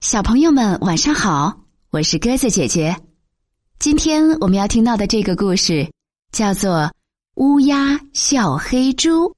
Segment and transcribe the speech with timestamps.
[0.00, 2.96] 小朋友们晚上好，我是鸽子姐姐。
[3.78, 5.90] 今天我们要听到的这个故事
[6.32, 6.70] 叫做
[7.36, 9.28] 《乌鸦笑黑猪》。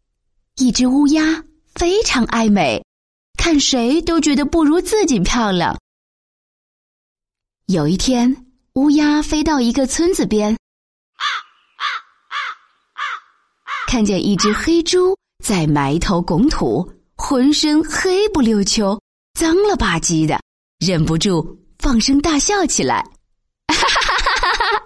[0.56, 1.44] 一只乌鸦
[1.74, 2.84] 非常爱美，
[3.38, 5.78] 看谁都觉得不如自己漂亮。
[7.66, 10.56] 有一天，乌鸦飞到一个村子边，
[13.86, 19.00] 看见一只黑猪在埋头拱土，浑身黑不溜秋、
[19.42, 20.38] 脏了吧唧的。
[20.78, 23.04] 忍不住放声大笑起来，
[23.66, 24.82] 哈哈哈哈哈哈！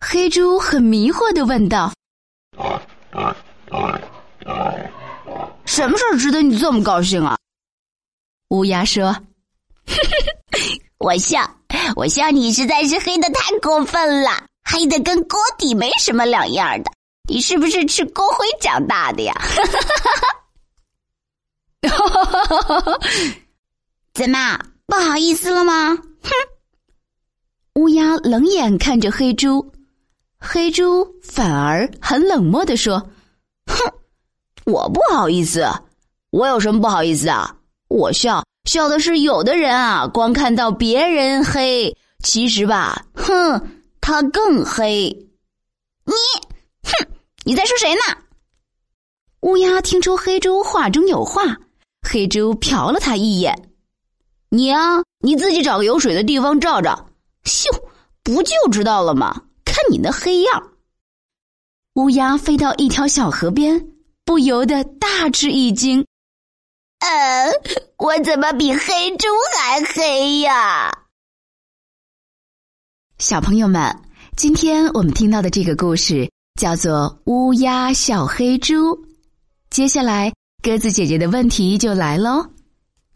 [0.00, 1.92] 黑猪很迷惑的问道
[5.66, 7.36] ：“什么事儿值得你这么高兴啊？”
[8.48, 9.14] 乌鸦说
[10.96, 11.58] ：“我笑，
[11.94, 16.90] 我笑你实在是黑的太过分了，黑的跟锅底没什么两样的。
[17.28, 19.34] 你是不是吃锅灰长大的呀？”
[21.88, 22.98] 哈哈哈哈哈哈！
[24.14, 24.58] 怎么？
[24.86, 25.96] 不好意思了吗？
[26.22, 26.30] 哼！
[27.74, 29.72] 乌鸦冷眼看着黑猪，
[30.38, 32.98] 黑猪反而很冷漠的说
[33.66, 33.92] ：“哼，
[34.66, 35.66] 我不好意思，
[36.30, 37.56] 我有什么不好意思啊？
[37.88, 43.60] 我笑笑的是有的人啊，光看到别人黑，其实吧，哼，
[44.00, 45.08] 他更黑。
[46.04, 46.12] 你，
[46.82, 47.06] 哼，
[47.44, 48.00] 你在说谁呢？”
[49.40, 51.56] 乌鸦听出黑猪话中有话，
[52.02, 53.70] 黑猪瞟了他一眼。
[54.50, 57.08] 你啊，你自己找个有水的地方照照，
[57.44, 57.66] 咻，
[58.22, 59.42] 不就知道了吗？
[59.64, 60.72] 看你那黑样。
[61.94, 63.88] 乌鸦飞到一条小河边，
[64.24, 66.04] 不由得大吃一惊。
[66.98, 67.50] 呃，
[67.96, 70.90] 我怎么比黑猪还黑呀？
[73.18, 74.02] 小朋友们，
[74.36, 76.30] 今天我们听到的这个故事
[76.60, 78.96] 叫做《乌鸦笑黑猪》。
[79.70, 82.46] 接下来，鸽子姐姐的问题就来喽。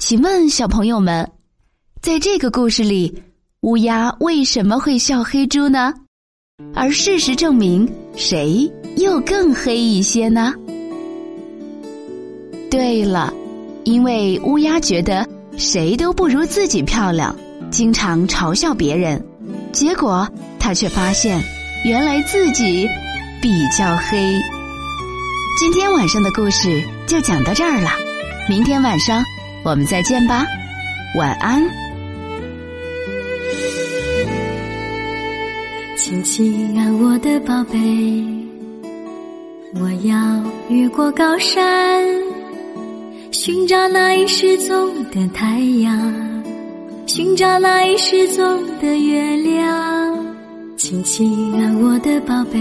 [0.00, 1.30] 请问小朋友们，
[2.02, 3.22] 在这个故事里，
[3.60, 5.94] 乌鸦为什么会笑黑猪呢？
[6.74, 10.52] 而事实证明，谁又更黑一些呢？
[12.68, 13.32] 对了，
[13.84, 15.24] 因为乌鸦觉得
[15.56, 17.34] 谁都不如自己漂亮，
[17.70, 19.24] 经常嘲笑别人，
[19.70, 20.28] 结果
[20.58, 21.40] 他却发现，
[21.84, 22.88] 原来自己
[23.40, 24.42] 比较黑。
[25.58, 27.88] 今天晚上的故事就讲到这儿了，
[28.46, 29.24] 明天晚上。
[29.64, 30.44] 我们再见吧，
[31.16, 31.62] 晚安。
[35.96, 37.78] 亲亲啊，我的宝贝，
[39.80, 42.04] 我要越过高山，
[43.32, 46.44] 寻找那已失踪的太阳，
[47.06, 50.26] 寻找那已失踪的月亮。
[50.76, 52.60] 亲亲啊，我的宝贝，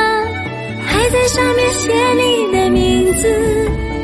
[1.01, 3.27] 还在上面写你的名字。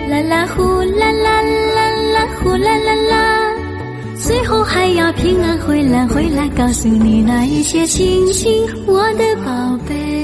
[0.09, 3.53] 啦啦呼啦啦啦啦呼啦啦啦，
[4.15, 10.16] 最后还要平安回来，回来告诉你那一些亲亲，我的宝贝。